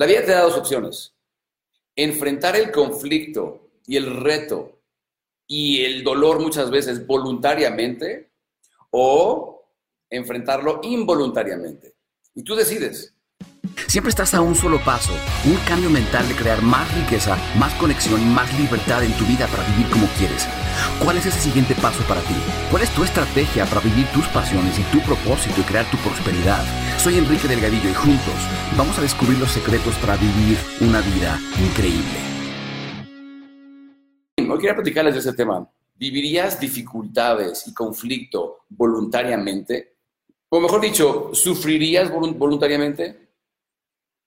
La 0.00 0.06
vida 0.06 0.24
te 0.24 0.30
da 0.30 0.44
dos 0.44 0.56
opciones. 0.56 1.14
Enfrentar 1.94 2.56
el 2.56 2.72
conflicto 2.72 3.68
y 3.86 3.98
el 3.98 4.22
reto 4.22 4.80
y 5.46 5.82
el 5.84 6.02
dolor 6.02 6.40
muchas 6.40 6.70
veces 6.70 7.06
voluntariamente 7.06 8.32
o 8.92 9.62
enfrentarlo 10.08 10.80
involuntariamente. 10.84 11.96
Y 12.34 12.42
tú 12.44 12.54
decides. 12.54 13.14
Siempre 13.90 14.10
estás 14.10 14.34
a 14.34 14.40
un 14.40 14.54
solo 14.54 14.78
paso, 14.84 15.12
un 15.44 15.56
cambio 15.66 15.90
mental 15.90 16.28
de 16.28 16.36
crear 16.36 16.62
más 16.62 16.86
riqueza, 16.94 17.36
más 17.58 17.74
conexión, 17.74 18.22
más 18.32 18.56
libertad 18.56 19.02
en 19.02 19.12
tu 19.14 19.24
vida 19.24 19.48
para 19.48 19.66
vivir 19.66 19.90
como 19.90 20.06
quieres. 20.16 20.46
¿Cuál 21.02 21.16
es 21.16 21.26
ese 21.26 21.40
siguiente 21.40 21.74
paso 21.74 22.00
para 22.06 22.20
ti? 22.20 22.36
¿Cuál 22.70 22.84
es 22.84 22.94
tu 22.94 23.02
estrategia 23.02 23.66
para 23.66 23.80
vivir 23.80 24.06
tus 24.14 24.28
pasiones 24.28 24.78
y 24.78 24.84
tu 24.92 25.00
propósito 25.00 25.60
y 25.60 25.64
crear 25.64 25.90
tu 25.90 25.96
prosperidad? 25.96 26.62
Soy 26.98 27.18
Enrique 27.18 27.48
Delgadillo 27.48 27.90
y 27.90 27.94
juntos 27.94 28.38
vamos 28.78 28.96
a 28.96 29.02
descubrir 29.02 29.40
los 29.40 29.50
secretos 29.50 29.96
para 29.96 30.16
vivir 30.16 30.56
una 30.80 31.00
vida 31.00 31.40
increíble. 31.58 32.18
Hoy 34.38 34.58
quería 34.60 34.76
platicarles 34.76 35.14
de 35.14 35.18
ese 35.18 35.32
tema. 35.32 35.68
¿Vivirías 35.96 36.60
dificultades 36.60 37.66
y 37.66 37.74
conflicto 37.74 38.58
voluntariamente? 38.68 39.96
O 40.48 40.60
mejor 40.60 40.80
dicho, 40.80 41.30
¿sufrirías 41.32 42.08
voluntariamente? 42.08 43.19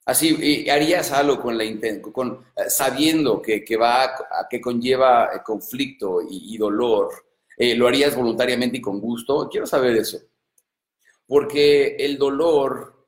Así, 0.06 0.70
harías 0.70 1.12
algo 1.14 1.40
con 1.42 1.58
la 1.58 1.64
con, 2.12 2.46
eh, 2.58 2.70
sabiendo 2.70 3.42
que, 3.42 3.64
va 3.78 4.04
a, 4.04 4.48
que 4.50 4.60
conlleva 4.60 5.32
eh, 5.34 5.40
conflicto 5.46 6.20
y, 6.30 6.58
dolor, 6.58 7.10
eh, 7.58 7.74
¿lo 7.76 7.88
harías 7.88 8.16
voluntariamente 8.16 8.78
y 8.78 8.82
con 8.82 9.00
gusto? 9.00 9.48
Quiero 9.50 9.66
saber 9.66 9.96
eso. 9.96 10.20
Porque 11.26 11.96
el 11.98 12.18
dolor 12.18 13.08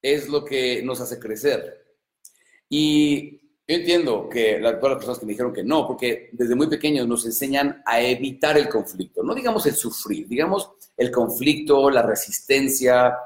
es 0.00 0.28
lo 0.28 0.44
que 0.44 0.80
nos 0.82 1.00
hace 1.00 1.18
crecer. 1.18 1.84
Y 2.68 3.38
yo 3.66 3.74
entiendo 3.74 4.28
que 4.28 4.60
todas 4.60 4.82
las 4.82 4.94
personas 4.94 5.18
que 5.18 5.26
me 5.26 5.32
dijeron 5.32 5.52
que 5.52 5.64
no, 5.64 5.88
porque 5.88 6.30
desde 6.32 6.54
muy 6.54 6.68
pequeños 6.68 7.08
nos 7.08 7.26
enseñan 7.26 7.82
a 7.84 8.00
evitar 8.00 8.56
el 8.56 8.68
conflicto. 8.68 9.24
No 9.24 9.34
digamos 9.34 9.66
el 9.66 9.74
sufrir, 9.74 10.28
digamos 10.28 10.70
el 10.96 11.10
conflicto, 11.10 11.90
la 11.90 12.02
resistencia, 12.02 13.16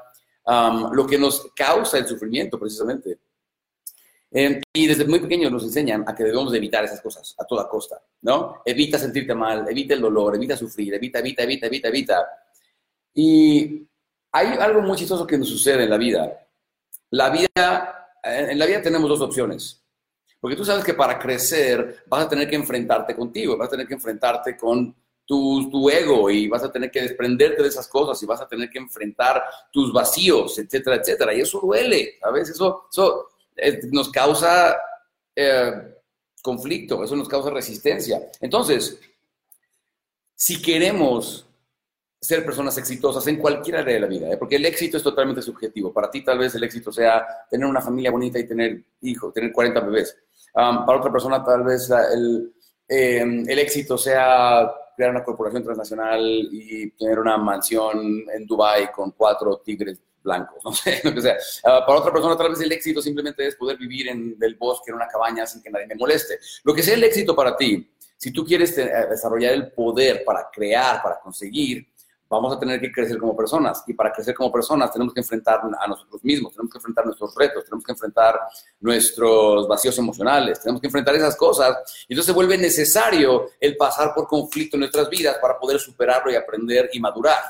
lo 0.45 1.07
que 1.07 1.17
nos 1.17 1.51
causa 1.55 1.97
el 1.97 2.07
sufrimiento 2.07 2.59
precisamente. 2.59 3.19
Em, 4.35 4.59
y 4.73 4.87
desde 4.87 5.05
muy 5.05 5.19
pequeños 5.19 5.51
nos 5.51 5.63
enseñan 5.63 6.03
a 6.07 6.15
que 6.15 6.23
debemos 6.23 6.51
evitar 6.55 6.83
esas 6.83 7.01
cosas 7.01 7.35
a 7.37 7.45
toda 7.45 7.69
costa, 7.69 8.01
¿no? 8.21 8.63
Evita 8.65 8.97
sentirte 8.97 9.35
mal, 9.35 9.67
evita 9.69 9.93
el 9.93 10.01
dolor, 10.01 10.35
evita 10.35 10.57
sufrir, 10.57 10.95
evita, 10.95 11.19
evita, 11.19 11.43
evita, 11.43 11.67
evita, 11.67 11.87
evita. 11.89 12.27
Y 13.13 13.87
hay 14.31 14.47
algo 14.59 14.81
muy 14.81 14.97
chistoso 14.97 15.27
que 15.27 15.37
nos 15.37 15.47
sucede 15.47 15.83
en 15.83 15.89
la 15.91 15.97
vida. 15.97 16.47
La 17.11 17.29
vida, 17.29 18.09
en 18.23 18.57
la 18.57 18.65
vida 18.65 18.81
tenemos 18.81 19.07
dos 19.07 19.21
opciones. 19.21 19.83
Porque 20.39 20.57
tú 20.57 20.65
sabes 20.65 20.83
que 20.83 20.95
para 20.95 21.19
crecer 21.19 22.03
vas 22.07 22.25
a 22.25 22.29
tener 22.29 22.49
que 22.49 22.55
enfrentarte 22.55 23.15
contigo, 23.15 23.55
vas 23.55 23.67
a 23.67 23.71
tener 23.71 23.87
que 23.87 23.93
enfrentarte 23.93 24.57
con 24.57 24.95
tu, 25.25 25.89
ego 25.89 26.29
y 26.29 26.47
vas 26.47 26.63
a 26.63 26.71
tener 26.71 26.91
que 26.91 27.01
desprenderte 27.01 27.61
de 27.61 27.69
esas 27.69 27.87
cosas 27.87 28.21
y 28.21 28.25
vas 28.25 28.41
a 28.41 28.47
tener 28.47 28.69
que 28.69 28.79
enfrentar 28.79 29.43
tus 29.71 29.93
vacíos, 29.93 30.57
etcétera, 30.59 30.97
etcétera. 30.97 31.33
Y 31.33 31.41
eso 31.41 31.59
duele, 31.61 32.15
¿sabes? 32.19 32.49
Eso, 32.49 32.87
eso 32.91 33.29
eh, 33.55 33.79
nos 33.91 34.09
causa 34.09 34.77
eh, 35.35 35.95
conflicto, 36.41 37.03
eso 37.03 37.15
nos 37.15 37.29
causa 37.29 37.49
resistencia. 37.49 38.21
Entonces, 38.41 38.99
si 40.35 40.61
queremos 40.61 41.47
ser 42.19 42.45
personas 42.45 42.77
exitosas 42.77 43.27
en 43.27 43.37
cualquier 43.37 43.77
área 43.77 43.95
de 43.95 43.99
la 43.99 44.07
vida, 44.07 44.31
¿eh? 44.31 44.37
porque 44.37 44.55
el 44.55 44.65
éxito 44.65 44.97
es 44.97 45.03
totalmente 45.03 45.41
subjetivo. 45.41 45.91
Para 45.91 46.09
ti 46.09 46.23
tal 46.23 46.37
vez 46.37 46.55
el 46.55 46.63
éxito 46.63 46.91
sea 46.91 47.25
tener 47.49 47.67
una 47.67 47.81
familia 47.81 48.11
bonita 48.11 48.39
y 48.39 48.47
tener 48.47 48.81
hijos, 49.01 49.33
tener 49.33 49.51
40 49.51 49.79
bebés. 49.81 50.17
para 50.53 50.99
otra 50.99 51.11
persona 51.11 51.43
tal 51.43 51.63
vez 51.63 51.89
el, 52.13 52.53
el 52.87 53.59
éxito 53.59 53.97
sea 53.97 54.71
crear 54.95 55.11
una 55.11 55.23
corporación 55.23 55.63
transnacional 55.63 56.21
y 56.51 56.91
tener 56.91 57.19
una 57.19 57.37
mansión 57.37 58.23
en 58.33 58.45
Dubai 58.45 58.91
con 58.91 59.11
cuatro 59.11 59.57
tigres 59.63 59.99
blancos, 60.23 60.63
no 60.63 60.73
sé, 60.73 61.01
lo 61.03 61.13
que 61.13 61.21
sea. 61.21 61.37
Ah, 61.63 61.83
para 61.85 61.99
otra 61.99 62.11
persona 62.11 62.37
tal 62.37 62.49
vez 62.49 62.61
el 62.61 62.71
éxito 62.71 63.01
simplemente 63.01 63.45
es 63.45 63.55
poder 63.55 63.77
vivir 63.77 64.07
en 64.07 64.37
el 64.39 64.55
bosque, 64.55 64.91
en 64.91 64.95
una 64.95 65.07
cabaña 65.07 65.45
sin 65.45 65.61
que 65.61 65.69
nadie 65.69 65.87
me 65.87 65.95
moleste. 65.95 66.39
Lo 66.63 66.73
que 66.73 66.81
sea 66.81 66.95
el 66.95 67.03
éxito 67.03 67.35
para 67.35 67.55
ti, 67.55 67.93
si 68.17 68.31
tú 68.31 68.45
quieres 68.45 68.77
eh, 68.77 68.89
desarrollar 69.09 69.53
el 69.53 69.71
poder 69.71 70.23
para 70.23 70.49
crear, 70.51 71.01
para 71.03 71.19
conseguir, 71.19 71.92
vamos 72.33 72.55
a 72.55 72.59
tener 72.59 72.79
que 72.81 72.91
crecer 72.91 73.17
como 73.17 73.35
personas. 73.35 73.83
Y 73.87 73.93
para 73.93 74.11
crecer 74.11 74.33
como 74.33 74.51
personas 74.51 74.91
tenemos 74.91 75.13
que 75.13 75.21
enfrentar 75.21 75.61
a 75.79 75.87
nosotros 75.87 76.23
mismos, 76.23 76.53
tenemos 76.53 76.71
que 76.71 76.77
enfrentar 76.77 77.05
nuestros 77.05 77.35
retos, 77.35 77.63
tenemos 77.63 77.83
que 77.83 77.91
enfrentar 77.91 78.39
nuestros 78.79 79.67
vacíos 79.67 79.97
emocionales, 79.97 80.59
tenemos 80.59 80.81
que 80.81 80.87
enfrentar 80.87 81.15
esas 81.15 81.35
cosas. 81.35 82.05
Y 82.07 82.13
entonces 82.13 82.27
se 82.27 82.33
vuelve 82.33 82.57
necesario 82.57 83.49
el 83.59 83.77
pasar 83.77 84.13
por 84.13 84.27
conflicto 84.27 84.75
en 84.75 84.81
nuestras 84.81 85.09
vidas 85.09 85.37
para 85.41 85.57
poder 85.57 85.79
superarlo 85.79 86.31
y 86.31 86.35
aprender 86.35 86.89
y 86.93 86.99
madurar. 86.99 87.41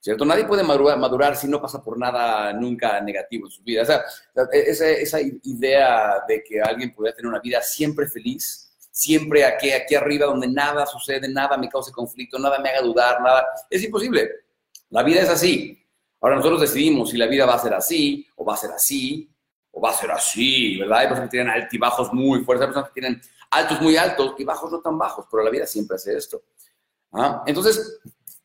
¿Cierto? 0.00 0.24
Nadie 0.24 0.46
puede 0.46 0.62
madurar, 0.62 0.98
madurar 0.98 1.36
si 1.36 1.46
no 1.46 1.60
pasa 1.60 1.82
por 1.82 1.98
nada 1.98 2.54
nunca 2.54 2.98
negativo 3.02 3.46
en 3.46 3.50
su 3.50 3.62
vida. 3.62 3.82
O 3.82 3.84
sea, 3.84 4.02
esa, 4.50 4.88
esa 4.88 5.18
idea 5.20 6.24
de 6.26 6.42
que 6.42 6.58
alguien 6.58 6.94
pudiera 6.94 7.14
tener 7.14 7.28
una 7.28 7.40
vida 7.40 7.60
siempre 7.60 8.08
feliz, 8.08 8.69
siempre 9.00 9.46
aquí, 9.46 9.72
aquí 9.72 9.94
arriba 9.94 10.26
donde 10.26 10.46
nada 10.46 10.84
sucede, 10.84 11.26
nada 11.26 11.56
me 11.56 11.70
cause 11.70 11.90
conflicto, 11.90 12.38
nada 12.38 12.58
me 12.58 12.68
haga 12.68 12.82
dudar, 12.82 13.22
nada. 13.22 13.46
Es 13.70 13.82
imposible. 13.82 14.30
La 14.90 15.02
vida 15.02 15.22
es 15.22 15.28
así. 15.30 15.82
Ahora 16.20 16.36
nosotros 16.36 16.60
decidimos 16.60 17.08
si 17.08 17.16
la 17.16 17.26
vida 17.26 17.46
va 17.46 17.54
a 17.54 17.58
ser 17.58 17.72
así, 17.72 18.26
o 18.36 18.44
va 18.44 18.54
a 18.54 18.56
ser 18.58 18.72
así, 18.72 19.34
o 19.70 19.80
va 19.80 19.90
a 19.90 19.94
ser 19.94 20.10
así, 20.10 20.78
¿verdad? 20.78 20.98
Hay 20.98 21.06
personas 21.06 21.30
que 21.30 21.36
tienen 21.36 21.50
altibajos 21.50 22.12
muy 22.12 22.40
fuertes, 22.44 22.66
hay 22.66 22.72
personas 22.74 22.90
que 22.90 23.00
tienen 23.00 23.22
altos 23.50 23.80
muy 23.80 23.96
altos 23.96 24.34
y 24.36 24.44
bajos 24.44 24.70
no 24.70 24.80
tan 24.80 24.98
bajos, 24.98 25.24
pero 25.30 25.42
la 25.42 25.50
vida 25.50 25.66
siempre 25.66 25.94
hace 25.94 26.14
esto. 26.14 26.42
¿Ah? 27.12 27.42
Entonces, 27.46 28.00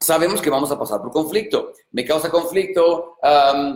sabemos 0.06 0.40
que 0.40 0.52
vamos 0.52 0.72
a 0.72 0.78
pasar 0.78 1.02
por 1.02 1.12
conflicto. 1.12 1.74
Me 1.92 2.06
causa 2.06 2.30
conflicto 2.30 3.18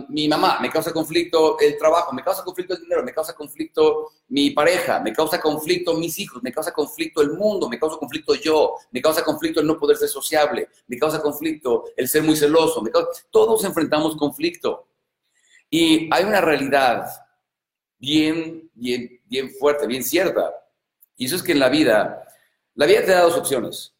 mi 0.08 0.28
mamá, 0.28 0.60
me 0.60 0.70
causa 0.70 0.92
conflicto 0.92 1.58
el 1.58 1.76
trabajo, 1.76 2.12
me 2.12 2.22
causa 2.22 2.44
conflicto 2.44 2.74
el 2.74 2.82
dinero, 2.82 3.02
me 3.02 3.12
causa 3.12 3.34
conflicto 3.34 4.12
mi 4.28 4.50
pareja, 4.50 5.00
me 5.00 5.12
causa 5.12 5.40
conflicto 5.40 5.94
mis 5.94 6.18
hijos, 6.20 6.40
me 6.42 6.52
causa 6.52 6.72
conflicto 6.72 7.20
el 7.20 7.32
mundo, 7.32 7.68
me 7.68 7.78
causa 7.78 7.98
conflicto 7.98 8.34
yo, 8.36 8.76
me 8.92 9.02
causa 9.02 9.24
conflicto 9.24 9.60
el 9.60 9.66
no 9.66 9.76
poder 9.76 9.96
ser 9.96 10.08
sociable, 10.08 10.68
me 10.86 10.98
causa 10.98 11.20
conflicto 11.20 11.86
el 11.96 12.08
ser 12.08 12.22
muy 12.22 12.36
celoso. 12.36 12.82
Todos 13.30 13.64
enfrentamos 13.64 14.16
conflicto. 14.16 14.86
Y 15.68 16.08
hay 16.14 16.24
una 16.24 16.40
realidad 16.40 17.06
bien, 17.98 18.70
bien, 18.74 19.20
bien 19.26 19.50
fuerte, 19.50 19.86
bien 19.86 20.04
cierta. 20.04 20.54
Y 21.16 21.26
eso 21.26 21.36
es 21.36 21.42
que 21.42 21.52
en 21.52 21.58
la 21.58 21.68
vida, 21.68 22.24
la 22.74 22.86
vida 22.86 23.04
te 23.04 23.10
da 23.10 23.22
dos 23.22 23.36
opciones 23.36 23.94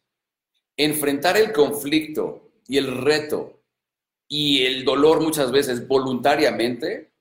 enfrentar 0.77 1.37
el 1.37 1.51
conflicto 1.51 2.51
y 2.67 2.77
el 2.77 3.03
reto 3.03 3.61
y 4.27 4.63
el 4.63 4.85
dolor 4.85 5.21
muchas 5.21 5.51
veces 5.51 5.87
voluntariamente 5.87 7.13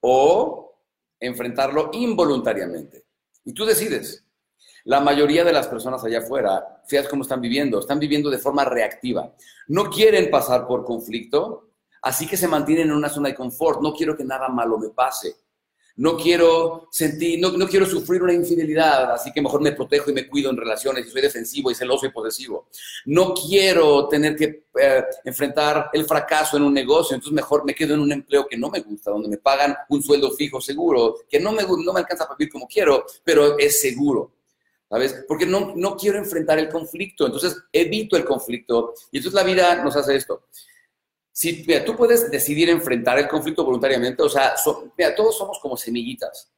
o 0.00 0.76
enfrentarlo 1.18 1.90
involuntariamente. 1.92 3.06
Y 3.44 3.52
tú 3.52 3.64
decides. 3.64 4.24
La 4.84 5.00
mayoría 5.00 5.44
de 5.44 5.52
las 5.52 5.68
personas 5.68 6.02
allá 6.04 6.20
afuera, 6.20 6.82
fíjate 6.86 7.08
cómo 7.08 7.22
están 7.22 7.40
viviendo, 7.40 7.80
están 7.80 7.98
viviendo 7.98 8.30
de 8.30 8.38
forma 8.38 8.64
reactiva. 8.64 9.34
No 9.68 9.90
quieren 9.90 10.30
pasar 10.30 10.66
por 10.66 10.84
conflicto, 10.84 11.70
así 12.02 12.26
que 12.26 12.36
se 12.36 12.48
mantienen 12.48 12.88
en 12.88 12.96
una 12.96 13.10
zona 13.10 13.28
de 13.28 13.34
confort. 13.34 13.82
No 13.82 13.92
quiero 13.92 14.16
que 14.16 14.24
nada 14.24 14.48
malo 14.48 14.78
me 14.78 14.88
pase 14.90 15.36
no 16.00 16.16
quiero 16.16 16.88
sentir, 16.90 17.38
no, 17.38 17.52
no, 17.52 17.68
quiero 17.68 17.84
sufrir 17.84 18.22
una 18.22 18.32
infidelidad, 18.32 19.12
así 19.12 19.30
que 19.32 19.42
mejor 19.42 19.60
me 19.60 19.72
protejo 19.72 20.10
y 20.10 20.14
me 20.14 20.26
cuido 20.26 20.50
en 20.50 20.56
relaciones 20.56 21.06
y 21.06 21.10
soy 21.10 21.20
defensivo 21.20 21.70
y 21.70 21.74
celoso 21.74 22.06
y 22.06 22.10
posesivo. 22.10 22.68
No 23.04 23.34
quiero 23.34 24.08
tener 24.08 24.34
que 24.34 24.64
eh, 24.80 25.04
enfrentar 25.26 25.90
el 25.92 26.06
fracaso 26.06 26.56
en 26.56 26.62
un 26.62 26.72
negocio, 26.72 27.14
entonces 27.14 27.34
mejor 27.34 27.66
me 27.66 27.74
quedo 27.74 27.92
en 27.92 28.00
un 28.00 28.12
empleo 28.12 28.46
que 28.48 28.56
no 28.56 28.70
me 28.70 28.80
gusta, 28.80 29.10
donde 29.10 29.28
me 29.28 29.36
pagan 29.36 29.76
un 29.90 30.02
sueldo 30.02 30.30
fijo 30.30 30.58
seguro, 30.58 31.16
que 31.28 31.38
no 31.38 31.52
me, 31.52 31.64
no 31.64 31.92
me 31.92 32.00
alcanza 32.00 32.24
para 32.24 32.38
vivir 32.38 32.50
como 32.50 32.66
quiero, 32.66 33.04
pero 33.22 33.58
es 33.58 33.82
seguro. 33.82 34.32
¿Sabes? 34.88 35.24
Porque 35.28 35.44
no, 35.44 35.74
no 35.76 35.96
quiero 35.96 36.18
enfrentar 36.18 36.58
el 36.58 36.70
conflicto, 36.70 37.26
entonces 37.26 37.56
evito 37.70 38.16
el 38.16 38.24
conflicto. 38.24 38.94
Y 39.12 39.18
entonces 39.18 39.38
la 39.38 39.46
vida 39.46 39.84
nos 39.84 39.94
hace 39.96 40.16
esto 40.16 40.44
si 41.40 41.64
tú 41.86 41.96
puedes 41.96 42.30
decidir 42.30 42.68
enfrentar 42.68 43.18
el 43.18 43.26
conflicto 43.26 43.64
voluntariamente, 43.64 44.22
o 44.22 44.28
sea, 44.28 44.54
todos 45.16 45.38
somos 45.38 45.58
como 45.58 45.74
semillitas 45.74 46.52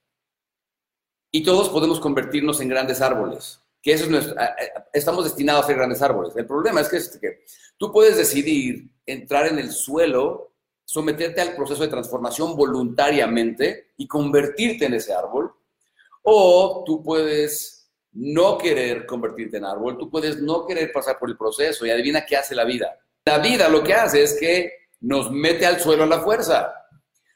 y 1.30 1.44
todos 1.44 1.68
podemos 1.68 2.00
convertirnos 2.00 2.60
en 2.60 2.68
grandes 2.68 3.00
árboles, 3.00 3.60
que 3.80 3.92
eso 3.92 4.06
es 4.06 4.34
estamos 4.92 5.22
destinados 5.22 5.62
a 5.62 5.66
ser 5.68 5.76
grandes 5.76 6.02
árboles. 6.02 6.34
El 6.34 6.46
problema 6.46 6.80
es 6.80 6.88
que, 6.88 6.96
es 6.96 7.16
que 7.16 7.44
tú 7.76 7.92
puedes 7.92 8.16
decidir 8.16 8.90
entrar 9.06 9.46
en 9.46 9.60
el 9.60 9.70
suelo, 9.70 10.52
someterte 10.84 11.40
al 11.40 11.54
proceso 11.54 11.84
de 11.84 11.88
transformación 11.88 12.56
voluntariamente 12.56 13.92
y 13.96 14.08
convertirte 14.08 14.86
en 14.86 14.94
ese 14.94 15.14
árbol, 15.14 15.52
o 16.24 16.82
tú 16.84 17.04
puedes 17.04 17.88
no 18.14 18.58
querer 18.58 19.06
convertirte 19.06 19.58
en 19.58 19.64
árbol, 19.64 19.96
tú 19.96 20.10
puedes 20.10 20.42
no 20.42 20.66
querer 20.66 20.90
pasar 20.90 21.20
por 21.20 21.30
el 21.30 21.36
proceso 21.36 21.86
y 21.86 21.90
adivina 21.90 22.26
qué 22.26 22.36
hace 22.36 22.56
la 22.56 22.64
vida 22.64 22.98
la 23.24 23.38
vida 23.38 23.68
lo 23.68 23.82
que 23.82 23.94
hace 23.94 24.22
es 24.22 24.36
que 24.38 24.72
nos 25.00 25.30
mete 25.30 25.66
al 25.66 25.80
suelo 25.80 26.04
a 26.04 26.06
la 26.06 26.20
fuerza. 26.20 26.72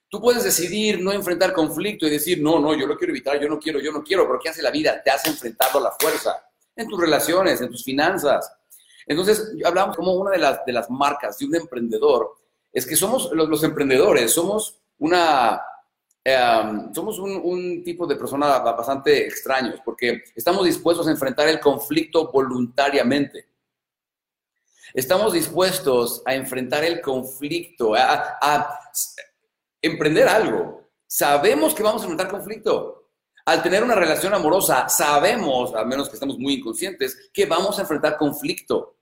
Tú 0.08 0.20
puedes 0.20 0.44
decidir 0.44 1.00
no 1.00 1.12
enfrentar 1.12 1.52
conflicto 1.52 2.06
y 2.06 2.10
decir, 2.10 2.40
no, 2.40 2.58
no, 2.58 2.74
yo 2.74 2.86
lo 2.86 2.96
quiero 2.96 3.12
evitar, 3.12 3.40
yo 3.40 3.48
no 3.48 3.58
quiero, 3.58 3.80
yo 3.80 3.92
no 3.92 4.02
quiero, 4.02 4.26
pero 4.26 4.38
¿qué 4.40 4.48
hace 4.48 4.62
la 4.62 4.70
vida? 4.70 5.02
Te 5.02 5.10
hace 5.10 5.30
enfrentarlo 5.30 5.80
a 5.80 5.84
la 5.84 5.92
fuerza, 5.92 6.44
en 6.74 6.88
tus 6.88 7.00
relaciones, 7.00 7.60
en 7.60 7.70
tus 7.70 7.84
finanzas. 7.84 8.52
Entonces, 9.06 9.52
hablamos 9.64 9.96
como 9.96 10.12
una 10.14 10.30
de 10.30 10.38
las, 10.38 10.64
de 10.64 10.72
las 10.72 10.90
marcas 10.90 11.38
de 11.38 11.46
un 11.46 11.56
emprendedor, 11.56 12.36
es 12.72 12.86
que 12.86 12.96
somos 12.96 13.30
los, 13.32 13.62
emprendedores, 13.64 14.32
somos 14.32 14.78
una, 14.98 15.60
em, 16.22 16.92
somos 16.92 17.18
un, 17.18 17.40
un, 17.42 17.82
tipo 17.82 18.06
de 18.06 18.16
persona 18.16 18.58
bastante 18.58 19.26
extraños, 19.26 19.80
porque 19.84 20.24
estamos 20.34 20.64
dispuestos 20.64 21.06
a 21.08 21.10
enfrentar 21.10 21.48
el 21.48 21.60
conflicto 21.60 22.30
voluntariamente. 22.30 23.45
Estamos 24.96 25.34
dispuestos 25.34 26.22
a 26.24 26.34
enfrentar 26.34 26.82
el 26.82 27.02
conflicto, 27.02 27.94
a, 27.94 28.80
emprender 29.82 30.26
algo. 30.26 30.88
Sabemos 31.06 31.74
que 31.74 31.82
vamos 31.82 32.00
a 32.00 32.06
enfrentar 32.06 32.30
conflicto. 32.30 33.10
Al 33.44 33.62
tener 33.62 33.84
una 33.84 33.94
relación 33.94 34.32
amorosa, 34.32 34.88
sabemos, 34.88 35.74
a 35.74 35.84
menos 35.84 36.08
que 36.08 36.14
estemos 36.14 36.38
muy 36.38 36.54
inconscientes, 36.54 37.28
que 37.30 37.44
vamos 37.44 37.76
a 37.76 37.82
enfrentar 37.82 38.16
conflicto. 38.16 38.96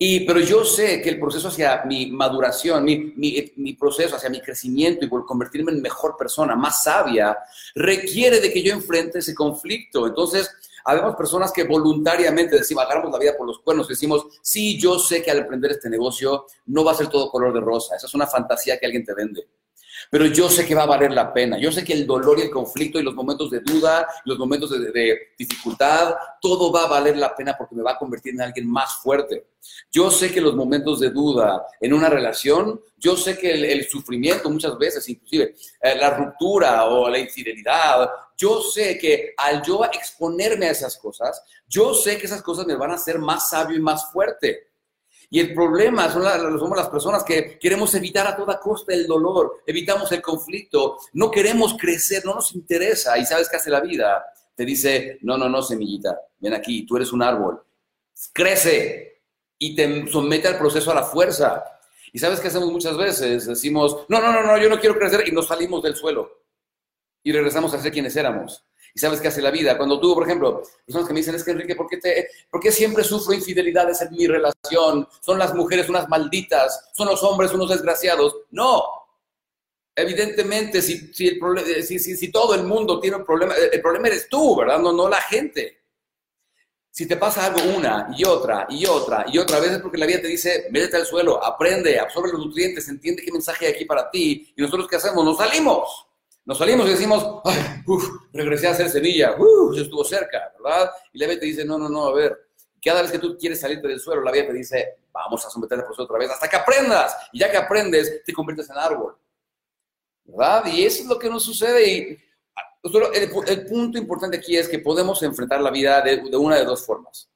Y, 0.00 0.26
pero 0.26 0.40
yo 0.40 0.64
sé 0.64 1.00
que 1.00 1.10
el 1.10 1.20
proceso 1.20 1.46
hacia 1.46 1.84
mi 1.84 2.10
maduración, 2.10 2.82
mi, 2.82 3.14
mi, 3.16 3.74
proceso 3.74 4.16
hacia 4.16 4.30
mi 4.30 4.40
crecimiento 4.40 5.04
y 5.04 5.08
por 5.08 5.24
convertirme 5.24 5.70
en 5.70 5.80
mejor 5.80 6.16
persona, 6.16 6.56
más 6.56 6.82
sabia, 6.82 7.38
requiere 7.76 8.40
de 8.40 8.52
que 8.52 8.64
yo 8.64 8.74
enfrente 8.74 9.20
ese 9.20 9.32
conflicto. 9.32 10.08
Entonces, 10.08 10.50
Habemos 10.84 11.16
personas 11.16 11.52
que 11.52 11.64
voluntariamente 11.64 12.56
decimos, 12.56 12.84
agarramos 12.84 13.12
la 13.12 13.18
vida 13.18 13.36
por 13.36 13.46
los 13.46 13.60
cuernos 13.60 13.86
y 13.86 13.90
decimos, 13.90 14.26
sí, 14.42 14.78
yo 14.78 14.98
sé 14.98 15.22
que 15.22 15.30
al 15.30 15.38
emprender 15.38 15.72
este 15.72 15.90
negocio 15.90 16.46
no 16.66 16.84
va 16.84 16.92
a 16.92 16.96
ser 16.96 17.08
todo 17.08 17.30
color 17.30 17.52
de 17.52 17.60
rosa. 17.60 17.96
Esa 17.96 18.06
es 18.06 18.14
una 18.14 18.26
fantasía 18.26 18.78
que 18.78 18.86
alguien 18.86 19.04
te 19.04 19.14
vende. 19.14 19.46
Pero 20.10 20.26
yo 20.26 20.48
sé 20.48 20.66
que 20.66 20.74
va 20.74 20.82
a 20.82 20.86
valer 20.86 21.12
la 21.12 21.32
pena. 21.32 21.58
Yo 21.58 21.72
sé 21.72 21.84
que 21.84 21.92
el 21.92 22.06
dolor 22.06 22.38
y 22.38 22.42
el 22.42 22.50
conflicto 22.50 22.98
y 22.98 23.02
los 23.02 23.14
momentos 23.14 23.50
de 23.50 23.60
duda, 23.60 24.06
los 24.24 24.38
momentos 24.38 24.70
de, 24.70 25.32
dificultad, 25.38 26.14
todo 26.40 26.72
va 26.72 26.84
a 26.84 26.88
valer 26.88 27.16
la 27.16 27.34
pena 27.34 27.54
porque 27.56 27.74
me 27.74 27.82
va 27.82 27.92
a 27.92 27.98
convertir 27.98 28.34
en 28.34 28.42
alguien 28.42 28.70
más 28.70 28.96
fuerte. 28.96 29.46
Yo 29.90 30.10
sé 30.10 30.32
que 30.32 30.40
los 30.40 30.54
momentos 30.54 31.00
de 31.00 31.10
duda 31.10 31.64
en 31.80 31.92
una 31.92 32.08
relación, 32.08 32.80
yo 32.98 33.16
sé 33.16 33.38
que 33.38 33.52
el, 33.52 33.88
sufrimiento 33.88 34.50
muchas 34.50 34.76
veces, 34.78 35.08
inclusive 35.08 35.54
eh, 35.80 35.96
la 35.96 36.10
ruptura 36.10 36.84
o 36.84 37.08
la 37.08 37.18
infidelidad 37.18 38.08
yo 38.42 38.60
sé 38.60 38.98
que 38.98 39.34
al 39.36 39.62
yo 39.62 39.84
exponerme 39.84 40.66
a 40.66 40.72
esas 40.72 40.96
cosas, 40.96 41.44
yo 41.68 41.94
sé 41.94 42.18
que 42.18 42.26
esas 42.26 42.42
cosas 42.42 42.66
me 42.66 42.74
van 42.74 42.90
a 42.90 42.94
hacer 42.94 43.20
más 43.20 43.50
sabio 43.50 43.76
y 43.76 43.80
más 43.80 44.10
fuerte. 44.10 44.72
Y 45.30 45.38
el 45.38 45.54
problema 45.54 46.10
son 46.10 46.24
somos 46.58 46.76
las 46.76 46.88
personas 46.88 47.22
que 47.22 47.56
queremos 47.56 47.94
evitar 47.94 48.26
a 48.26 48.36
toda 48.36 48.58
costa 48.58 48.92
el 48.92 49.06
dolor, 49.06 49.62
evitamos 49.64 50.10
el 50.10 50.20
conflicto, 50.20 50.98
no 51.12 51.30
queremos 51.30 51.76
crecer, 51.78 52.26
no 52.26 52.34
nos 52.34 52.52
interesa. 52.52 53.16
¿Y 53.16 53.24
sabes 53.24 53.48
qué 53.48 53.58
hace 53.58 53.70
la 53.70 53.80
vida? 53.80 54.24
Te 54.56 54.64
dice, 54.64 55.18
no, 55.22 55.38
no, 55.38 55.48
no, 55.48 55.62
semillita, 55.62 56.18
ven 56.40 56.52
aquí, 56.52 56.84
tú 56.84 56.96
eres 56.96 57.12
un 57.12 57.22
árbol, 57.22 57.62
crece 58.32 59.22
y 59.56 59.76
te 59.76 60.08
somete 60.08 60.48
al 60.48 60.58
proceso 60.58 60.90
a 60.90 60.96
la 60.96 61.04
fuerza. 61.04 61.64
¿Y 62.12 62.18
sabes 62.18 62.40
qué 62.40 62.48
hacemos 62.48 62.72
muchas 62.72 62.96
veces? 62.96 63.46
Decimos, 63.46 64.04
no, 64.08 64.20
no, 64.20 64.32
no, 64.32 64.42
no, 64.42 64.58
yo 64.58 64.68
no 64.68 64.80
quiero 64.80 64.98
crecer 64.98 65.26
y 65.28 65.30
nos 65.30 65.46
salimos 65.46 65.82
del 65.84 65.94
suelo 65.94 66.41
y 67.22 67.32
regresamos 67.32 67.72
a 67.74 67.80
ser 67.80 67.92
quienes 67.92 68.16
éramos. 68.16 68.64
¿Y 68.94 69.00
sabes 69.00 69.20
qué 69.20 69.28
hace 69.28 69.40
la 69.40 69.50
vida? 69.50 69.78
Cuando 69.78 69.98
tú, 69.98 70.14
por 70.14 70.24
ejemplo, 70.24 70.62
personas 70.84 71.08
que 71.08 71.14
me 71.14 71.20
dicen, 71.20 71.34
es 71.34 71.44
que 71.44 71.52
Enrique, 71.52 71.74
¿por 71.74 71.88
qué, 71.88 71.96
te, 71.96 72.28
¿por 72.50 72.60
qué 72.60 72.70
siempre 72.70 73.02
sufro 73.04 73.32
infidelidades 73.32 74.02
en 74.02 74.12
mi 74.12 74.26
relación? 74.26 75.08
Son 75.20 75.38
las 75.38 75.54
mujeres 75.54 75.88
unas 75.88 76.08
malditas, 76.08 76.90
son 76.92 77.08
los 77.08 77.22
hombres 77.22 77.52
unos 77.52 77.70
desgraciados. 77.70 78.36
No. 78.50 78.82
Evidentemente, 79.94 80.82
si, 80.82 81.12
si, 81.12 81.28
el 81.28 81.84
si, 81.84 81.98
si, 81.98 82.16
si 82.16 82.30
todo 82.30 82.54
el 82.54 82.64
mundo 82.64 83.00
tiene 83.00 83.16
un 83.16 83.24
problema, 83.24 83.54
el 83.54 83.80
problema 83.80 84.08
eres 84.08 84.28
tú, 84.28 84.56
¿verdad? 84.56 84.78
No, 84.78 84.92
no 84.92 85.08
la 85.08 85.20
gente. 85.22 85.78
Si 86.90 87.06
te 87.06 87.16
pasa 87.16 87.46
algo 87.46 87.74
una 87.74 88.08
y 88.14 88.24
otra 88.24 88.66
y 88.68 88.84
otra 88.84 89.24
y 89.26 89.38
otra 89.38 89.58
vez 89.60 89.70
es 89.72 89.78
porque 89.78 89.96
la 89.96 90.04
vida 90.04 90.20
te 90.20 90.28
dice, 90.28 90.66
métete 90.70 90.98
al 90.98 91.06
suelo, 91.06 91.42
aprende, 91.42 91.98
absorbe 91.98 92.30
los 92.30 92.44
nutrientes, 92.44 92.86
entiende 92.88 93.22
qué 93.22 93.32
mensaje 93.32 93.64
hay 93.66 93.72
aquí 93.72 93.86
para 93.86 94.10
ti. 94.10 94.52
Y 94.54 94.60
nosotros, 94.60 94.86
¿qué 94.88 94.96
hacemos? 94.96 95.24
Nos 95.24 95.38
salimos. 95.38 96.11
Nos 96.44 96.58
salimos 96.58 96.86
y 96.86 96.90
decimos, 96.90 97.40
regresé 98.32 98.66
a 98.66 98.72
hacer 98.72 98.90
Sevilla, 98.90 99.36
uf, 99.38 99.76
yo 99.76 99.82
estuvo 99.82 100.04
cerca, 100.04 100.52
¿verdad? 100.60 100.90
Y 101.12 101.18
la 101.18 101.26
vida 101.28 101.40
te 101.40 101.46
dice, 101.46 101.64
no, 101.64 101.78
no, 101.78 101.88
no, 101.88 102.06
a 102.06 102.14
ver, 102.14 102.36
cada 102.84 103.02
vez 103.02 103.12
que 103.12 103.18
tú 103.18 103.36
quieres 103.38 103.60
salirte 103.60 103.86
del 103.86 104.00
suelo, 104.00 104.22
la 104.22 104.32
vida 104.32 104.48
te 104.48 104.52
dice, 104.52 104.96
vamos 105.12 105.44
a 105.46 105.50
someterte 105.50 105.84
por 105.84 106.00
otra 106.00 106.18
vez, 106.18 106.30
hasta 106.30 106.48
que 106.48 106.56
aprendas. 106.56 107.16
Y 107.32 107.38
ya 107.38 107.50
que 107.50 107.56
aprendes, 107.56 108.24
te 108.24 108.32
conviertes 108.32 108.68
en 108.70 108.76
árbol, 108.76 109.16
¿verdad? 110.24 110.66
Y 110.66 110.84
eso 110.84 111.02
es 111.02 111.08
lo 111.08 111.18
que 111.18 111.30
nos 111.30 111.44
sucede. 111.44 111.88
Y 111.88 112.18
el, 113.46 113.66
punto 113.68 113.98
importante 113.98 114.38
aquí 114.38 114.56
es 114.56 114.68
que 114.68 114.80
podemos 114.80 115.22
enfrentar 115.22 115.60
la 115.60 115.70
vida 115.70 116.00
de, 116.00 116.16
de 116.28 116.36
una 116.36 116.56
de 116.56 116.64
dos 116.64 116.84
formas. 116.84 117.30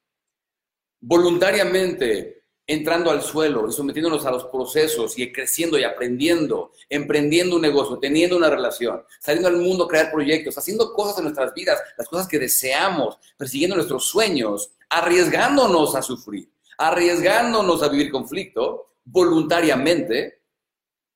Voluntariamente 1.01 2.36
entrando 2.67 3.11
al 3.11 3.23
suelo 3.23 3.69
y 3.69 3.73
sometiéndonos 3.73 4.27
a 4.27 4.31
los 4.31 4.45
procesos 4.45 5.19
y 5.19 5.33
creciendo 5.33 5.79
y 5.79 5.85
aprendiendo, 5.85 6.73
emprendiendo 6.89 7.57
un 7.57 7.63
negocio, 7.63 7.99
teniendo 7.99 8.37
una 8.37 8.51
relación, 8.51 9.05
saliendo 9.21 9.49
al 9.49 9.57
mundo 9.57 9.87
crear 9.87 10.11
proyectos, 10.11 10.59
haciendo 10.59 10.93
cosas 10.93 11.19
en 11.19 11.25
nuestras 11.25 11.55
vidas, 11.55 11.81
las 11.97 12.09
cosas 12.09 12.27
que 12.27 12.39
deseamos, 12.39 13.19
persiguiendo 13.37 13.77
nuestros 13.77 14.07
sueños, 14.07 14.73
arriesgándonos 14.89 15.95
a 15.95 16.03
sufrir, 16.03 16.51
arriesgándonos 16.79 17.83
a 17.83 17.89
vivir 17.89 18.11
conflicto 18.11 18.95
voluntariamente 19.05 20.41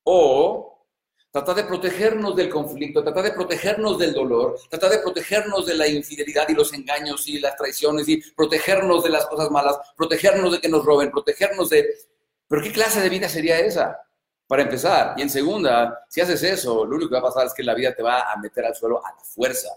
o 0.04 0.79
Trata 1.32 1.54
de 1.54 1.62
protegernos 1.62 2.34
del 2.34 2.48
conflicto, 2.48 3.04
trata 3.04 3.22
de 3.22 3.30
protegernos 3.30 3.96
del 3.98 4.12
dolor, 4.12 4.56
trata 4.68 4.88
de 4.88 4.98
protegernos 4.98 5.64
de 5.64 5.74
la 5.74 5.86
infidelidad 5.86 6.48
y 6.48 6.54
los 6.54 6.72
engaños 6.72 7.28
y 7.28 7.38
las 7.38 7.54
traiciones 7.54 8.08
y 8.08 8.20
protegernos 8.32 9.04
de 9.04 9.10
las 9.10 9.26
cosas 9.26 9.48
malas, 9.48 9.78
protegernos 9.96 10.50
de 10.50 10.60
que 10.60 10.68
nos 10.68 10.84
roben, 10.84 11.12
protegernos 11.12 11.70
de... 11.70 11.88
Pero 12.48 12.62
¿qué 12.62 12.72
clase 12.72 13.00
de 13.00 13.08
vida 13.08 13.28
sería 13.28 13.60
esa? 13.60 14.00
Para 14.48 14.62
empezar. 14.62 15.14
Y 15.18 15.22
en 15.22 15.30
segunda, 15.30 16.04
si 16.08 16.20
haces 16.20 16.42
eso, 16.42 16.84
lo 16.84 16.96
único 16.96 17.10
que 17.10 17.14
va 17.14 17.20
a 17.20 17.32
pasar 17.32 17.46
es 17.46 17.54
que 17.54 17.62
la 17.62 17.74
vida 17.74 17.94
te 17.94 18.02
va 18.02 18.32
a 18.32 18.36
meter 18.38 18.64
al 18.64 18.74
suelo 18.74 18.98
a 19.06 19.10
la 19.10 19.22
fuerza. 19.22 19.68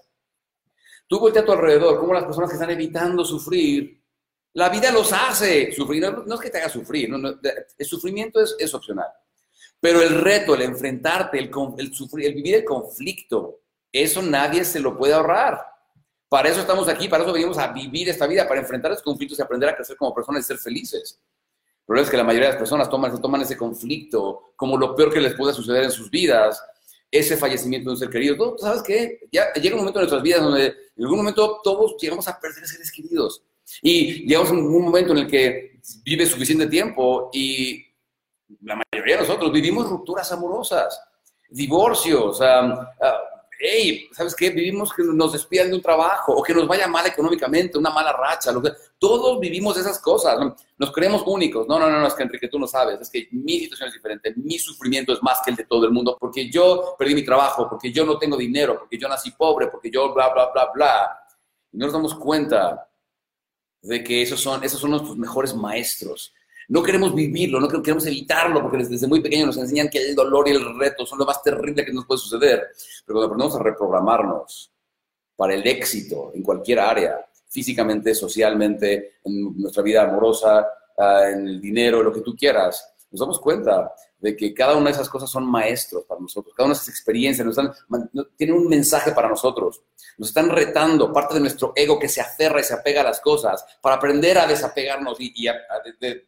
Tú 1.05 1.19
voltea 1.19 1.43
a 1.43 1.45
tu 1.45 1.51
alrededor, 1.51 1.99
como 1.99 2.15
las 2.15 2.23
personas 2.23 2.49
que 2.49 2.55
están 2.55 2.71
evitando 2.71 3.23
sufrir, 3.23 4.01
la 4.53 4.69
vida 4.69 4.91
los 4.91 5.13
hace 5.13 5.71
sufrir. 5.71 6.01
No, 6.25 6.33
es 6.33 6.41
que 6.41 6.49
te 6.49 6.57
haga 6.57 6.69
sufrir, 6.69 7.11
el 7.77 7.85
sufrimiento 7.85 8.41
es, 8.41 8.55
es 8.57 8.73
opcional. 8.73 9.07
Pero 9.83 10.01
el 10.01 10.21
reto, 10.21 10.55
el 10.55 10.61
enfrentarte, 10.61 11.37
el, 11.37 11.51
el, 11.77 11.93
sufrir, 11.93 12.27
el 12.27 12.35
vivir 12.35 12.55
el 12.55 12.63
conflicto, 12.63 13.59
eso 13.91 14.21
nadie 14.21 14.63
se 14.63 14.79
lo 14.79 14.97
puede 14.97 15.13
ahorrar. 15.13 15.59
Para 16.29 16.47
eso 16.47 16.61
estamos 16.61 16.87
aquí, 16.87 17.09
para 17.09 17.23
eso 17.25 17.33
venimos 17.33 17.57
a 17.57 17.67
vivir 17.67 18.07
esta 18.07 18.25
vida, 18.25 18.47
para 18.47 18.61
enfrentar 18.61 18.93
esos 18.93 19.03
conflictos 19.03 19.37
y 19.37 19.41
aprender 19.41 19.67
a 19.67 19.75
crecer 19.75 19.97
como 19.97 20.15
personas 20.15 20.45
y 20.45 20.47
ser 20.47 20.57
felices. 20.57 21.19
El 21.81 21.85
problema 21.85 22.05
es 22.05 22.09
que 22.09 22.15
la 22.15 22.23
mayoría 22.23 22.47
de 22.47 22.53
las 22.53 22.59
personas 22.61 22.89
toman, 22.89 23.19
toman 23.19 23.41
ese 23.41 23.57
conflicto 23.57 24.53
como 24.55 24.77
lo 24.77 24.95
peor 24.95 25.11
que 25.11 25.19
les 25.19 25.33
puede 25.33 25.53
suceder 25.53 25.83
en 25.83 25.91
sus 25.91 26.09
vidas, 26.09 26.63
ese 27.11 27.35
fallecimiento 27.35 27.89
de 27.89 27.95
un 27.95 27.99
ser 27.99 28.09
querido. 28.09 28.37
¿Tú 28.37 28.55
¿Sabes 28.59 28.83
qué? 28.83 29.19
Ya 29.33 29.51
llega 29.51 29.75
un 29.75 29.81
momento 29.81 29.99
en 29.99 30.03
nuestras 30.03 30.23
vidas 30.23 30.43
donde 30.43 30.65
en 30.67 31.03
algún 31.03 31.17
momento 31.17 31.59
todos 31.61 31.97
llegamos 31.99 32.25
a 32.29 32.39
perder 32.39 32.65
seres 32.65 32.89
queridos. 32.89 33.43
Y 33.81 34.25
llegamos 34.25 34.49
a 34.49 34.53
un 34.53 34.81
momento 34.81 35.11
en 35.11 35.17
el 35.17 35.27
que 35.27 35.81
vive 36.05 36.25
suficiente 36.25 36.67
tiempo 36.67 37.29
y 37.33 37.92
la 38.61 38.75
mayoría 38.75 39.15
de 39.15 39.21
nosotros 39.21 39.51
vivimos 39.51 39.89
rupturas 39.89 40.31
amorosas, 40.31 40.99
divorcios, 41.49 42.39
hey, 43.59 44.09
¿sabes 44.11 44.35
qué? 44.35 44.49
Vivimos 44.49 44.91
que 44.93 45.03
nos 45.03 45.31
despidan 45.31 45.69
de 45.69 45.75
un 45.75 45.81
trabajo 45.81 46.33
o 46.33 46.43
que 46.43 46.53
nos 46.53 46.67
vaya 46.67 46.87
mal 46.87 47.05
económicamente, 47.05 47.77
una 47.77 47.89
mala 47.89 48.11
racha. 48.11 48.51
todos 48.99 49.39
vivimos 49.39 49.77
esas 49.77 49.99
cosas. 49.99 50.37
Nos 50.77 50.91
creemos 50.91 51.23
únicos. 51.25 51.67
No, 51.67 51.79
no, 51.79 51.89
no, 51.89 51.99
no, 51.99 52.07
es 52.07 52.13
que 52.13 52.23
Enrique, 52.23 52.49
tú 52.49 52.59
no 52.59 52.67
sabes. 52.67 52.99
Es 52.99 53.09
que 53.09 53.29
mi 53.31 53.59
situación 53.59 53.87
es 53.87 53.93
diferente. 53.93 54.33
Mi 54.35 54.59
sufrimiento 54.59 55.13
es 55.13 55.23
más 55.23 55.41
que 55.43 55.51
el 55.51 55.57
de 55.57 55.65
todo 55.65 55.85
el 55.85 55.91
mundo 55.91 56.17
porque 56.19 56.49
yo 56.49 56.95
perdí 56.97 57.15
mi 57.15 57.23
trabajo, 57.23 57.69
porque 57.69 57.91
yo 57.91 58.05
no 58.05 58.17
tengo 58.17 58.35
dinero, 58.35 58.79
porque 58.79 58.97
yo 58.97 59.07
nací 59.07 59.31
pobre, 59.31 59.67
porque 59.67 59.89
yo 59.89 60.13
bla, 60.13 60.29
bla, 60.29 60.51
bla, 60.51 60.69
bla. 60.73 61.19
Y 61.71 61.77
no 61.77 61.85
nos 61.85 61.93
damos 61.93 62.15
cuenta 62.15 62.89
de 63.81 64.03
que 64.03 64.21
esos 64.21 64.41
son, 64.41 64.63
esos 64.63 64.79
son 64.79 64.91
nuestros 64.91 65.17
mejores 65.17 65.53
maestros 65.53 66.33
no 66.73 66.81
queremos 66.81 67.13
vivirlo, 67.13 67.59
no 67.59 67.67
queremos 67.67 68.03
evitarlo, 68.07 68.59
porque 68.59 68.77
desde 68.77 69.05
muy 69.05 69.21
pequeño 69.21 69.45
nos 69.45 69.57
enseñan 69.57 69.89
que 69.89 69.99
el 69.99 70.15
dolor 70.15 70.47
y 70.47 70.53
el 70.53 70.79
reto 70.79 71.05
son 71.05 71.19
lo 71.19 71.25
más 71.25 71.43
terrible 71.43 71.85
que 71.85 71.93
nos 71.93 72.07
puede 72.07 72.17
suceder. 72.17 72.69
Pero 73.05 73.19
cuando 73.19 73.25
aprendemos 73.25 73.55
a 73.55 73.63
reprogramarnos 73.63 74.71
para 75.35 75.53
el 75.53 75.67
éxito 75.67 76.31
en 76.33 76.41
cualquier 76.41 76.79
área, 76.79 77.23
físicamente, 77.47 78.15
socialmente, 78.15 79.17
en 79.23 79.55
nuestra 79.55 79.83
vida 79.83 80.01
amorosa, 80.01 80.67
ah, 80.97 81.29
en 81.31 81.47
el 81.47 81.61
dinero, 81.61 82.01
lo 82.01 82.11
que 82.11 82.21
tú 82.21 82.35
quieras, 82.35 82.91
nos 83.11 83.19
damos 83.19 83.39
cuenta 83.39 83.93
de 84.23 84.37
que 84.37 84.53
cada 84.53 84.77
una 84.77 84.85
de 84.85 84.91
esas 84.91 85.09
cosas 85.09 85.29
son 85.29 85.45
maestros 85.45 86.05
para 86.05 86.21
nosotros, 86.21 86.55
cada 86.55 86.67
una 86.67 86.73
de 86.73 86.77
esas 86.77 86.87
experiencias 86.87 87.45
nos 87.45 87.57
están, 87.57 88.09
tienen 88.37 88.55
un 88.55 88.69
mensaje 88.69 89.11
para 89.11 89.27
nosotros, 89.27 89.81
nos 90.17 90.29
están 90.29 90.49
retando 90.49 91.11
parte 91.11 91.33
de 91.33 91.41
nuestro 91.41 91.73
ego 91.75 91.99
que 91.99 92.07
se 92.07 92.21
aferra 92.21 92.61
y 92.61 92.63
se 92.63 92.73
apega 92.73 93.01
a 93.01 93.03
las 93.03 93.19
cosas 93.19 93.65
para 93.81 93.97
aprender 93.97 94.37
a 94.37 94.47
desapegarnos 94.47 95.17
y, 95.19 95.45
a, 95.49 95.55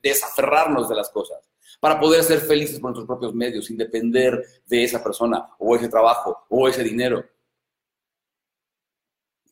desaferrarnos 0.04 0.90
de 0.90 0.96
las 0.96 1.10
cosas, 1.10 1.40
para 1.80 1.98
poder 1.98 2.22
ser 2.22 2.42
felices 2.42 2.82
por 2.82 2.90
nuestros 2.90 3.08
propios 3.08 3.34
medios, 3.34 3.68
sin 3.68 3.78
depender 3.78 4.46
de 4.66 4.84
esa 4.84 5.02
persona 5.02 5.56
o 5.58 5.74
ese 5.74 5.88
trabajo 5.88 6.46
o 6.50 6.68
ese 6.68 6.84
dinero. 6.84 7.24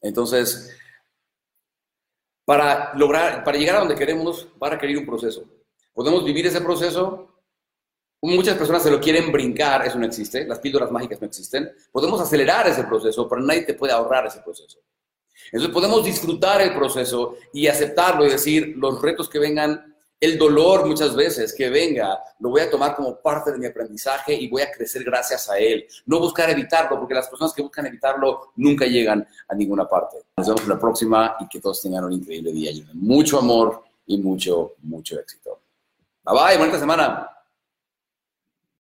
Entonces, 0.02 0.78
para 2.44 2.94
lograr, 2.96 3.46
para 3.46 3.58
llegar 3.58 3.78
a 3.78 3.80
donde 3.80 3.96
queremos, 3.96 4.50
va 4.62 4.68
a 4.68 4.72
requerir 4.72 4.98
un 4.98 5.06
proceso. 5.06 5.46
Podemos 5.94 6.26
vivir 6.26 6.46
ese 6.46 6.60
proceso. 6.60 7.33
Muchas 8.24 8.58
personas 8.58 8.82
se 8.82 8.90
lo 8.90 9.02
quieren 9.02 9.34
brincar, 9.34 9.86
eso 9.86 10.00
no 10.00 10.06
existe. 10.06 10.46
Las 10.46 10.60
píldoras 10.60 10.90
mágicas 10.90 11.20
no 11.20 11.28
existen. 11.28 11.70
Podemos 11.92 12.22
acelerar 12.22 12.66
ese 12.68 12.86
proceso, 12.86 13.28
pero 13.28 13.42
nadie 13.42 13.64
te 13.64 13.74
puede 13.74 13.92
ahorrar 13.92 14.26
ese 14.28 14.40
proceso. 14.40 14.80
Entonces 15.48 15.74
podemos 15.74 16.06
disfrutar 16.06 16.62
el 16.62 16.74
proceso 16.74 17.36
y 17.52 17.68
aceptarlo 17.68 18.26
y 18.26 18.30
decir 18.30 18.76
los 18.78 19.02
retos 19.02 19.28
que 19.28 19.40
vengan, 19.40 19.94
el 20.22 20.38
dolor 20.38 20.86
muchas 20.86 21.14
veces 21.18 21.54
que 21.54 21.70
venga, 21.70 22.18
lo 22.40 22.52
voy 22.52 22.62
a 22.62 22.72
tomar 22.72 22.96
como 22.96 23.20
parte 23.20 23.52
de 23.52 23.58
mi 23.58 23.66
aprendizaje 23.66 24.34
y 24.34 24.48
voy 24.48 24.62
a 24.62 24.72
crecer 24.72 25.04
gracias 25.04 25.50
a 25.50 25.58
él. 25.58 25.86
No 26.06 26.22
buscar 26.22 26.50
evitarlo, 26.50 26.98
porque 26.98 27.16
las 27.16 27.28
personas 27.28 27.54
que 27.54 27.62
buscan 27.62 27.88
evitarlo 27.88 28.54
nunca 28.56 28.86
llegan 28.86 29.28
a 29.50 29.54
ninguna 29.54 29.86
parte. 29.86 30.20
Nos 30.38 30.48
vemos 30.48 30.62
en 30.62 30.70
la 30.70 30.80
próxima 30.80 31.36
y 31.42 31.48
que 31.50 31.60
todos 31.60 31.82
tengan 31.82 32.06
un 32.06 32.14
increíble 32.14 32.54
día 32.54 32.72
mucho 32.94 33.38
amor 33.38 33.84
y 34.08 34.18
mucho, 34.18 34.76
mucho 34.84 35.20
éxito. 35.20 35.60
Bye 36.24 36.36
bye, 36.36 36.58
buena 36.58 36.80
semana. 36.80 37.30